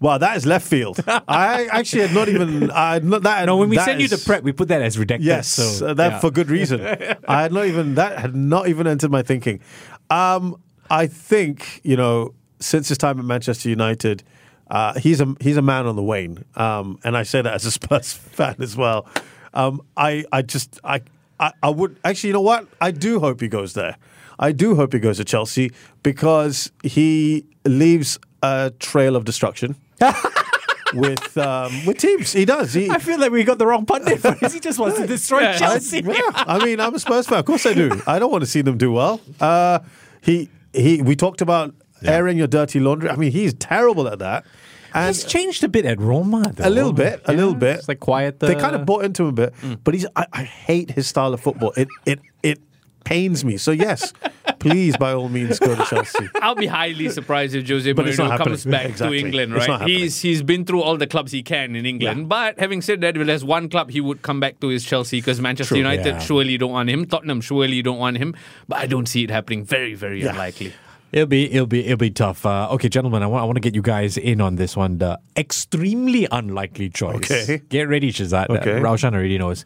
Wow, 0.00 0.16
that 0.16 0.34
is 0.38 0.46
left 0.46 0.66
field. 0.66 0.98
I 1.06 1.66
actually 1.70 2.06
had 2.06 2.14
not 2.14 2.30
even. 2.30 2.70
I 2.70 2.94
had 2.94 3.04
not, 3.04 3.22
that, 3.24 3.44
no, 3.44 3.58
when 3.58 3.68
we 3.68 3.76
that 3.76 3.84
send 3.84 4.00
you 4.00 4.08
the 4.08 4.16
prep, 4.16 4.42
we 4.42 4.50
put 4.50 4.68
that 4.68 4.80
as 4.80 4.96
redacted. 4.96 5.18
Yes, 5.20 5.48
so, 5.48 5.88
uh, 5.88 5.94
that 5.94 6.12
yeah. 6.12 6.18
for 6.20 6.30
good 6.30 6.48
reason. 6.48 6.80
I 7.28 7.42
had 7.42 7.52
not 7.52 7.66
even 7.66 7.96
that 7.96 8.18
had 8.18 8.34
not 8.34 8.68
even 8.68 8.86
entered 8.86 9.10
my 9.10 9.22
thinking. 9.22 9.60
Um, 10.08 10.58
I 10.88 11.06
think 11.06 11.82
you 11.84 11.98
know 11.98 12.32
since 12.60 12.88
his 12.88 12.96
time 12.96 13.18
at 13.18 13.26
Manchester 13.26 13.68
United, 13.68 14.22
uh, 14.70 14.98
he's 14.98 15.20
a 15.20 15.34
he's 15.38 15.58
a 15.58 15.62
man 15.62 15.86
on 15.86 15.96
the 15.96 16.02
wane, 16.02 16.46
um, 16.56 16.98
and 17.04 17.14
I 17.14 17.22
say 17.22 17.42
that 17.42 17.52
as 17.52 17.66
a 17.66 17.70
Spurs 17.70 18.14
fan 18.14 18.56
as 18.58 18.78
well. 18.78 19.06
Um, 19.54 19.80
I 19.96 20.24
I 20.32 20.42
just 20.42 20.78
I, 20.84 21.00
I 21.38 21.52
I 21.62 21.70
would 21.70 21.98
actually 22.04 22.28
you 22.28 22.34
know 22.34 22.40
what 22.40 22.66
I 22.80 22.90
do 22.90 23.20
hope 23.20 23.40
he 23.40 23.48
goes 23.48 23.72
there. 23.74 23.96
I 24.38 24.52
do 24.52 24.74
hope 24.74 24.92
he 24.92 24.98
goes 25.00 25.18
to 25.18 25.24
Chelsea 25.24 25.70
because 26.02 26.70
he 26.82 27.44
leaves 27.64 28.18
a 28.42 28.72
trail 28.78 29.16
of 29.16 29.24
destruction. 29.24 29.76
with 30.94 31.36
um, 31.38 31.84
with 31.86 31.98
teams, 31.98 32.32
he 32.32 32.44
does. 32.44 32.72
He, 32.74 32.90
I 32.90 32.98
feel 32.98 33.18
like 33.20 33.30
we 33.32 33.44
got 33.44 33.58
the 33.58 33.66
wrong 33.66 33.86
pundit 33.86 34.18
for 34.20 34.32
this. 34.32 34.52
He 34.54 34.60
just 34.60 34.78
wants 34.78 34.98
to 34.98 35.06
destroy 35.06 35.40
Yeah. 35.40 35.56
Chelsea. 35.58 36.00
yeah, 36.04 36.20
I 36.34 36.64
mean, 36.64 36.80
I'm 36.80 36.94
a 36.94 36.98
Spurs 36.98 37.26
fan. 37.26 37.38
Of 37.38 37.44
course, 37.44 37.66
I 37.66 37.74
do. 37.74 38.00
I 38.06 38.18
don't 38.18 38.30
want 38.32 38.42
to 38.42 38.50
see 38.50 38.62
them 38.62 38.78
do 38.78 38.92
well. 38.92 39.20
Uh, 39.40 39.80
he 40.20 40.48
he. 40.72 41.02
We 41.02 41.16
talked 41.16 41.40
about 41.42 41.74
airing 42.02 42.38
your 42.38 42.46
dirty 42.46 42.80
laundry. 42.80 43.10
I 43.10 43.16
mean, 43.16 43.30
he's 43.30 43.54
terrible 43.54 44.08
at 44.08 44.18
that. 44.20 44.44
And 44.94 45.06
He's 45.14 45.24
changed 45.24 45.62
a 45.64 45.68
bit 45.68 45.84
at 45.84 46.00
Roma, 46.00 46.52
though. 46.54 46.68
a 46.68 46.70
little 46.70 46.92
bit, 46.92 47.22
a 47.26 47.32
little 47.32 47.54
bit. 47.54 47.78
It's 47.78 47.88
like 47.88 48.00
quiet. 48.00 48.40
They 48.40 48.54
uh, 48.54 48.60
kind 48.60 48.74
of 48.74 48.84
bought 48.86 49.04
into 49.04 49.22
him 49.24 49.28
a 49.28 49.32
bit, 49.32 49.54
mm. 49.56 49.78
but 49.84 49.94
he's. 49.94 50.06
I, 50.16 50.26
I 50.32 50.42
hate 50.44 50.90
his 50.90 51.06
style 51.06 51.32
of 51.34 51.40
football. 51.40 51.72
It 51.76 51.88
it 52.06 52.20
it 52.42 52.60
pains 53.04 53.44
me. 53.44 53.56
So 53.56 53.70
yes, 53.72 54.12
please 54.58 54.96
by 54.96 55.12
all 55.12 55.28
means 55.28 55.58
go 55.58 55.74
to 55.74 55.84
Chelsea. 55.84 56.28
I'll 56.42 56.54
be 56.54 56.66
highly 56.66 57.08
surprised 57.08 57.54
if 57.54 57.66
Jose 57.68 57.90
But 57.92 58.06
Mourinho 58.06 58.36
comes 58.36 58.64
back 58.64 58.86
Exactly. 58.90 59.18
to 59.20 59.26
England, 59.26 59.54
right? 59.54 59.88
He's 59.88 60.20
he's 60.20 60.42
been 60.42 60.64
through 60.64 60.82
all 60.82 60.96
the 60.96 61.06
clubs 61.06 61.32
he 61.32 61.42
can 61.42 61.74
in 61.76 61.86
England. 61.86 62.20
Yeah. 62.20 62.24
But 62.26 62.58
having 62.60 62.82
said 62.82 63.00
that, 63.00 63.16
if 63.16 63.26
there's 63.26 63.44
one 63.44 63.68
club 63.68 63.90
he 63.90 64.00
would 64.00 64.22
come 64.22 64.38
back 64.40 64.60
to 64.60 64.70
is 64.70 64.84
Chelsea 64.84 65.18
because 65.18 65.40
Manchester 65.40 65.70
True. 65.74 65.78
United 65.78 66.06
Yeah. 66.06 66.18
surely 66.18 66.58
don't 66.58 66.72
want 66.72 66.90
him. 66.90 67.06
Tottenham 67.06 67.40
surely 67.40 67.80
don't 67.82 67.98
want 67.98 68.18
him. 68.18 68.34
But 68.68 68.78
I 68.78 68.86
don't 68.86 69.06
see 69.08 69.24
it 69.24 69.30
happening. 69.30 69.64
Very, 69.64 69.94
very 69.94 70.22
Yeah. 70.22 70.30
unlikely. 70.30 70.72
It'll 71.12 71.26
be 71.26 71.50
it'll 71.52 71.66
be 71.66 71.84
it'll 71.84 71.96
be 71.96 72.10
tough. 72.10 72.46
Uh, 72.46 72.68
okay, 72.72 72.88
gentlemen, 72.88 73.22
I 73.22 73.26
want 73.26 73.42
I 73.42 73.44
want 73.44 73.56
to 73.56 73.60
get 73.60 73.74
you 73.74 73.82
guys 73.82 74.16
in 74.16 74.40
on 74.40 74.56
this 74.56 74.76
one. 74.76 74.98
The 74.98 75.18
extremely 75.36 76.28
unlikely 76.30 76.88
choice. 76.90 77.16
Okay. 77.30 77.60
get 77.68 77.88
ready, 77.88 78.12
Shehzad. 78.12 78.48
Okay. 78.48 78.74
Uh, 78.76 78.80
Raushan 78.80 79.12
already 79.14 79.36
knows. 79.38 79.64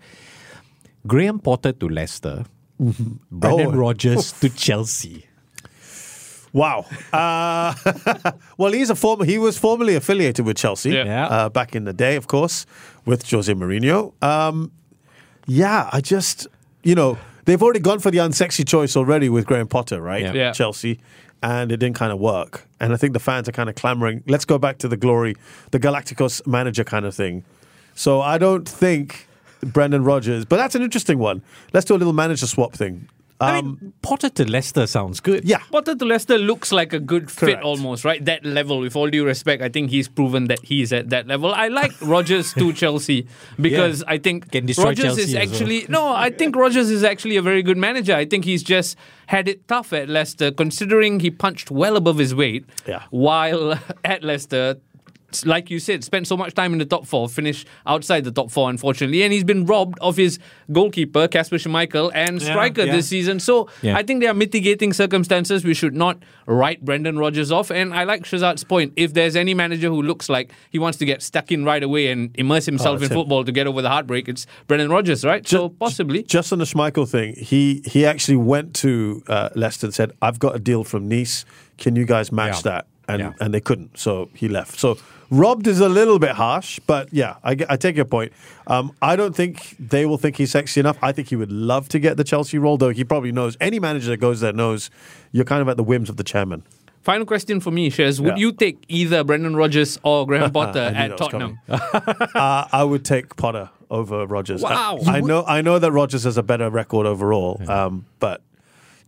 Graham 1.06 1.38
Potter 1.38 1.72
to 1.72 1.88
Leicester. 1.88 2.44
Brendan 2.78 3.66
Oh. 3.68 3.72
Rodgers 3.72 4.32
to 4.40 4.48
Chelsea. 4.64 5.26
Wow. 6.52 6.86
Uh, 7.12 7.74
well, 8.58 8.72
he's 8.72 8.88
a 8.88 8.94
former. 8.94 9.24
He 9.24 9.38
was 9.38 9.58
formerly 9.58 9.96
affiliated 9.96 10.46
with 10.46 10.56
Chelsea. 10.56 10.90
Yeah. 10.90 11.04
Yeah. 11.04 11.26
Uh, 11.26 11.48
back 11.48 11.74
in 11.74 11.84
the 11.84 11.92
day, 11.92 12.16
of 12.16 12.26
course, 12.28 12.64
with 13.04 13.28
Jose 13.28 13.52
Mourinho. 13.52 14.12
Um, 14.22 14.70
yeah, 15.46 15.90
I 15.92 16.00
just 16.00 16.46
you 16.84 16.94
know 16.94 17.18
they've 17.44 17.62
already 17.62 17.80
gone 17.80 17.98
for 17.98 18.10
the 18.10 18.18
unsexy 18.18 18.66
choice 18.66 18.96
already 18.96 19.28
with 19.28 19.46
Graham 19.46 19.66
Potter, 19.68 20.00
right? 20.00 20.22
Yeah. 20.22 20.32
Yeah. 20.32 20.52
Chelsea. 20.52 21.00
And 21.44 21.70
it 21.70 21.76
didn't 21.76 21.96
kind 21.96 22.10
of 22.10 22.18
work. 22.18 22.66
And 22.80 22.94
I 22.94 22.96
think 22.96 23.12
the 23.12 23.20
fans 23.20 23.50
are 23.50 23.52
kind 23.52 23.68
of 23.68 23.74
clamoring, 23.74 24.22
let's 24.26 24.46
go 24.46 24.56
back 24.56 24.78
to 24.78 24.88
the 24.88 24.96
glory, 24.96 25.34
the 25.72 25.78
Galacticos 25.78 26.46
manager 26.46 26.84
kind 26.84 27.04
of 27.04 27.14
thing. 27.14 27.44
So 27.94 28.22
I 28.22 28.38
don't 28.38 28.66
think 28.66 29.28
Brendan 29.60 30.04
Rodgers, 30.04 30.46
but 30.46 30.56
that's 30.56 30.74
an 30.74 30.80
interesting 30.80 31.18
one. 31.18 31.42
Let's 31.74 31.84
do 31.84 31.94
a 31.94 32.00
little 32.00 32.14
manager 32.14 32.46
swap 32.46 32.72
thing. 32.72 33.10
I 33.44 33.58
Um, 33.58 33.78
mean, 33.80 33.92
Potter 34.02 34.28
to 34.30 34.50
Leicester 34.50 34.86
sounds 34.86 35.20
good. 35.20 35.44
yeah. 35.44 35.58
Potter 35.70 35.94
to 35.94 36.04
Leicester 36.04 36.38
looks 36.38 36.72
like 36.72 36.92
a 36.92 36.98
good 37.00 37.30
fit 37.30 37.60
almost, 37.62 38.04
right? 38.04 38.24
That 38.24 38.44
level, 38.44 38.80
with 38.80 38.96
all 38.96 39.08
due 39.10 39.24
respect, 39.24 39.62
I 39.62 39.68
think 39.68 39.90
he's 39.90 40.08
proven 40.08 40.46
that 40.48 40.60
he's 40.64 40.92
at 40.92 41.10
that 41.10 41.26
level. 41.26 41.52
I 41.52 41.68
like 41.68 41.92
Rodgers 42.00 42.52
to 42.54 42.72
Chelsea 42.72 43.26
because 43.60 44.02
I 44.06 44.18
think 44.18 44.50
Can 44.50 44.66
Rodgers 44.66 45.04
Chelsea 45.04 45.22
is 45.22 45.28
as 45.28 45.34
well. 45.34 45.42
actually 45.42 45.86
no, 45.88 46.08
I 46.14 46.30
think 46.30 46.56
Rodgers 46.56 46.90
is 46.90 47.04
actually 47.04 47.36
a 47.36 47.42
very 47.42 47.62
good 47.62 47.76
manager. 47.76 48.14
I 48.14 48.24
think 48.24 48.44
he's 48.44 48.62
just 48.62 48.96
had 49.26 49.48
it 49.48 49.66
tough 49.68 49.92
at 49.92 50.08
Leicester, 50.08 50.50
considering 50.50 51.20
he 51.20 51.30
punched 51.30 51.70
well 51.70 51.96
above 51.96 52.18
his 52.18 52.34
weight. 52.34 52.64
Yeah. 52.86 53.02
While 53.10 53.78
at 54.04 54.22
Leicester, 54.22 54.76
like 55.44 55.70
you 55.70 55.78
said, 55.78 56.04
spent 56.04 56.26
so 56.26 56.36
much 56.36 56.54
time 56.54 56.72
in 56.72 56.78
the 56.78 56.84
top 56.86 57.06
four, 57.06 57.28
finished 57.28 57.66
outside 57.86 58.24
the 58.24 58.30
top 58.32 58.50
four, 58.50 58.70
unfortunately, 58.70 59.22
and 59.22 59.32
he's 59.32 59.44
been 59.44 59.66
robbed 59.66 59.98
of 60.00 60.16
his 60.16 60.38
goalkeeper, 60.72 61.26
Kasper 61.28 61.56
Schmeichel, 61.56 62.10
and 62.14 62.40
striker 62.40 62.84
yeah. 62.84 62.92
this 62.96 63.08
season. 63.08 63.40
So 63.40 63.68
Yeah. 63.82 63.96
I 63.96 64.02
think 64.02 64.20
there 64.20 64.30
are 64.30 64.34
mitigating 64.34 64.92
circumstances. 64.92 65.64
We 65.64 65.74
should 65.74 65.94
not 65.94 66.18
write 66.46 66.84
Brendan 66.84 67.18
Rodgers 67.18 67.50
off. 67.50 67.70
And 67.70 67.92
I 67.94 68.04
like 68.04 68.22
Shehzad's 68.24 68.64
point. 68.64 68.92
If 68.96 69.14
there's 69.14 69.36
any 69.36 69.54
manager 69.54 69.88
who 69.88 70.02
looks 70.02 70.28
like 70.28 70.52
he 70.70 70.78
wants 70.78 70.98
to 70.98 71.04
get 71.04 71.22
stuck 71.22 71.50
in 71.50 71.64
right 71.64 71.82
away 71.82 72.08
and 72.08 72.30
immerse 72.36 72.66
himself 72.66 72.96
in 72.96 73.00
that's 73.02 73.12
him. 73.12 73.18
football 73.18 73.44
to 73.44 73.52
get 73.52 73.66
over 73.66 73.82
the 73.82 73.88
heartbreak, 73.88 74.28
it's 74.28 74.46
Brendan 74.66 74.90
Rodgers, 74.90 75.24
right? 75.24 75.46
so 75.48 75.68
possibly. 75.68 76.22
Just 76.22 76.52
on 76.52 76.58
the 76.58 76.64
Schmeichel 76.64 77.08
thing, 77.08 77.34
he 77.36 77.82
he 77.84 78.04
actually 78.06 78.36
went 78.36 78.74
to 78.76 79.22
uh, 79.28 79.48
Leicester 79.54 79.86
and 79.86 79.94
said, 79.94 80.12
"I've 80.20 80.38
got 80.38 80.54
a 80.56 80.58
deal 80.58 80.84
from 80.84 81.08
Nice. 81.08 81.44
Can 81.78 81.96
you 81.96 82.04
guys 82.04 82.30
match 82.32 82.56
Yeah. 82.56 82.70
that?" 82.70 82.86
And 83.08 83.20
Yeah. 83.20 83.32
and 83.40 83.52
they 83.52 83.60
couldn't, 83.60 83.98
so 83.98 84.30
he 84.34 84.48
left. 84.48 84.78
So 84.80 84.96
robbed 85.30 85.66
is 85.66 85.80
a 85.80 85.88
little 85.88 86.18
bit 86.18 86.30
harsh, 86.32 86.78
but 86.86 87.08
yeah, 87.12 87.36
I, 87.44 87.56
I 87.68 87.76
take 87.76 87.96
your 87.96 88.04
point. 88.06 88.32
Um, 88.66 88.92
I 89.02 89.14
don't 89.16 89.34
think 89.36 89.76
they 89.78 90.06
will 90.06 90.16
think 90.18 90.36
he's 90.36 90.50
sexy 90.52 90.80
enough. 90.80 90.96
I 91.02 91.12
think 91.12 91.28
he 91.28 91.36
would 91.36 91.52
love 91.52 91.88
to 91.90 91.98
get 91.98 92.16
the 92.16 92.24
Chelsea 92.24 92.56
role, 92.58 92.76
though. 92.78 92.90
He 92.90 93.04
probably 93.04 93.32
knows 93.32 93.56
any 93.60 93.78
manager 93.78 94.08
that 94.10 94.18
goes 94.18 94.40
there 94.40 94.52
knows 94.54 94.90
you're 95.32 95.44
kind 95.44 95.60
of 95.60 95.68
at 95.68 95.76
the 95.76 95.82
whims 95.84 96.08
of 96.08 96.16
the 96.16 96.24
chairman. 96.24 96.62
Final 97.02 97.26
question 97.26 97.60
for 97.60 97.70
me, 97.70 97.90
Shaz. 97.90 98.18
Would 98.20 98.28
Yeah. 98.38 98.46
you 98.46 98.52
take 98.52 98.82
either 98.88 99.22
Brendan 99.24 99.54
Rodgers 99.56 99.98
or 100.02 100.26
Graham 100.26 100.50
Potter 100.58 100.78
at 100.80 101.16
Tottenham? 101.18 101.58
uh, 101.68 102.64
I 102.72 102.82
would 102.84 103.04
take 103.04 103.36
Potter 103.36 103.68
over 103.90 104.26
Rodgers. 104.26 104.62
Wow. 104.62 104.98
I, 105.06 105.18
I 105.18 105.20
know 105.20 105.44
I 105.46 105.60
know 105.60 105.78
that 105.78 105.92
Rodgers 105.92 106.24
has 106.24 106.38
a 106.38 106.42
better 106.42 106.70
record 106.70 107.06
overall, 107.06 107.60
um, 107.70 108.06
but 108.20 108.40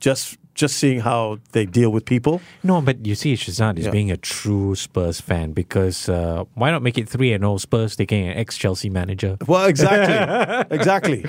just 0.01 0.39
just 0.55 0.79
seeing 0.79 1.01
how 1.01 1.39
they 1.53 1.67
deal 1.67 1.91
with 1.93 2.07
people. 2.07 2.41
No, 2.63 2.81
but 2.81 3.05
you 3.05 3.15
see, 3.15 3.35
Shehzad 3.35 3.79
is 3.79 3.85
Yeah. 3.85 3.91
being 3.91 4.11
a 4.11 4.17
true 4.17 4.75
Spurs 4.75 5.21
fan 5.21 5.53
because 5.53 6.09
uh, 6.09 6.45
why 6.55 6.71
not 6.71 6.83
make 6.83 6.97
it 6.97 7.07
3 7.11 7.35
and 7.35 7.43
0 7.43 7.59
Spurs 7.59 7.95
taking 7.95 8.27
an 8.27 8.39
ex 8.39 8.57
Chelsea 8.57 8.89
manager? 8.89 9.37
Well, 9.47 9.67
exactly, 9.67 10.17
exactly. 10.79 11.27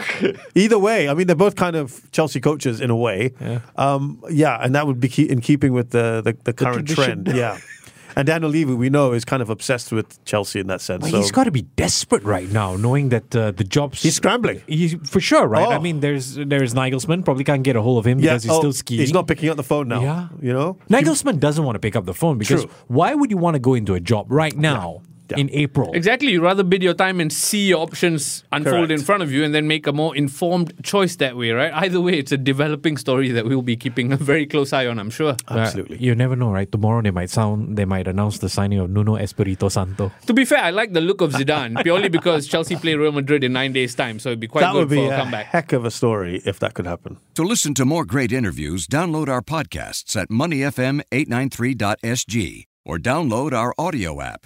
Either 0.55 0.79
way, 0.79 1.09
I 1.09 1.13
mean, 1.13 1.27
they're 1.27 1.36
both 1.36 1.57
kind 1.57 1.75
of 1.75 2.09
Chelsea 2.13 2.39
coaches 2.39 2.79
in 2.79 2.89
a 2.89 2.95
way. 2.95 3.33
Yeah. 3.41 3.59
um, 3.75 4.24
yeah 4.29 4.63
and 4.63 4.74
that 4.75 4.88
would 4.88 5.01
be 5.01 5.09
in 5.29 5.41
keeping 5.41 5.74
with 5.74 5.89
the 5.89 6.21
the, 6.24 6.38
the 6.45 6.53
current 6.53 6.88
tradition. 6.88 7.25
trend. 7.25 7.38
Yeah, 7.38 7.57
and 8.17 8.25
Daniel 8.25 8.50
Levy, 8.50 8.74
we 8.74 8.89
know, 8.89 9.13
is 9.13 9.24
kind 9.24 9.43
of 9.43 9.50
obsessed 9.51 9.91
with 9.91 10.24
Chelsea 10.25 10.59
in 10.59 10.65
that 10.67 10.81
sense. 10.81 11.03
Well, 11.03 11.12
so 11.12 11.17
he's 11.19 11.31
got 11.31 11.43
to 11.43 11.51
be 11.51 11.62
desperate 11.62 12.24
right 12.24 12.50
now, 12.50 12.75
knowing 12.75 13.09
that 13.09 13.36
uh, 13.36 13.51
the 13.51 13.63
job's 13.63 14.01
He's 14.01 14.15
scrambling. 14.15 14.63
He's 14.67 14.95
for 15.07 15.19
sure, 15.19 15.47
right? 15.47 15.67
I 15.67 15.75
Oh. 15.75 15.79
mean, 15.79 16.00
there's 16.00 16.33
there's 16.36 16.74
Nagelsmann 16.74 17.24
probably 17.24 17.43
can't 17.43 17.62
get 17.62 17.75
a 17.75 17.81
hold 17.81 18.00
of 18.00 18.07
him 18.07 18.17
yeah, 18.19 18.31
because 18.31 18.43
he's 18.43 18.51
oh, 18.51 18.59
still 18.59 18.74
skiing. 18.74 19.01
He's 19.01 19.13
not 19.13 19.27
picking 19.27 19.50
up 19.50 19.57
the 19.57 19.63
phone 19.63 19.88
now. 19.88 20.01
Yeah. 20.01 20.27
you 20.41 20.51
know. 20.51 20.77
Nagelsmann 20.89 21.39
doesn't 21.39 21.63
want 21.63 21.75
to 21.75 21.79
pick 21.79 21.95
up 21.95 22.05
the 22.05 22.13
phone 22.15 22.39
because 22.39 22.63
True. 22.65 22.74
why 22.88 23.13
would 23.13 23.29
you 23.29 23.38
want 23.38 23.53
to 23.53 23.59
go 23.59 23.75
into 23.75 23.93
a 23.93 24.00
job 24.00 24.31
right 24.31 24.57
now 24.57 25.03
Yeah. 25.31 25.38
in 25.39 25.50
April? 25.51 25.91
Exactly. 25.93 26.31
You'd 26.31 26.41
rather 26.43 26.63
bid 26.63 26.84
your 26.84 26.93
time 26.93 27.19
and 27.19 27.31
see 27.31 27.67
your 27.67 27.79
options 27.81 28.43
unfold 28.51 28.75
Correct. 28.88 28.91
in 28.91 29.01
front 29.01 29.24
of 29.24 29.31
you 29.31 29.43
and 29.43 29.53
then 29.53 29.67
make 29.67 29.88
a 29.88 29.93
more 29.93 30.15
informed 30.15 30.74
choice 30.84 31.15
that 31.17 31.36
way, 31.36 31.51
right? 31.51 31.72
Either 31.74 32.00
way, 32.01 32.17
it's 32.17 32.31
a 32.31 32.38
developing 32.38 32.98
story 32.98 33.31
that 33.31 33.46
we'll 33.46 33.62
be 33.62 33.75
keeping 33.75 34.12
a 34.13 34.17
very 34.17 34.46
close 34.46 34.74
eye 34.74 34.88
on, 34.88 35.00
I'm 35.00 35.10
sure. 35.10 35.36
Uh, 35.50 35.57
Absolutely. 35.60 35.98
you 35.98 36.15
never 36.15 36.36
know, 36.36 36.51
right? 36.51 36.72
Tomorrow 36.72 37.01
they 37.01 37.12
might 37.12 37.29
sound, 37.29 37.77
they 37.77 37.86
might 37.86 38.07
announce 38.07 38.39
the 38.39 38.50
signing 38.50 38.79
of 38.79 38.89
Nuno 38.89 39.15
Espirito 39.15 39.69
Santo. 39.69 40.12
To 40.25 40.34
be 40.34 40.46
fair, 40.46 40.60
I 40.60 40.69
like 40.72 40.93
the 40.93 41.01
look 41.01 41.22
of 41.22 41.34
Zidane 41.34 41.81
purely 41.88 42.10
because 42.10 42.48
Chelsea 42.48 42.75
play 42.75 42.96
Real 42.96 43.12
Madrid 43.12 43.43
in 43.43 43.53
nine 43.53 43.74
days' 43.74 43.96
time, 43.96 44.19
so 44.19 44.29
it'd 44.29 44.39
be 44.39 44.48
quite 44.48 44.62
that 44.62 44.74
good 44.74 44.79
would 44.79 44.89
be 44.89 44.98
for 44.98 45.12
a 45.12 45.15
a 45.15 45.17
comeback. 45.17 45.46
heck 45.48 45.74
of 45.74 45.86
a 45.86 45.91
story 45.91 46.41
if 46.46 46.60
that 46.60 46.74
could 46.74 46.86
happen. 46.86 47.17
To 47.36 47.43
listen 47.43 47.74
to 47.75 47.86
more 47.86 48.05
great 48.05 48.31
interviews, 48.31 48.88
download 48.88 49.27
our 49.27 49.41
podcasts 49.41 50.15
at 50.15 50.29
moneyfm893.sg 50.29 52.63
or 52.86 52.98
download 52.98 53.53
our 53.53 53.74
audio 53.77 54.22
app. 54.22 54.46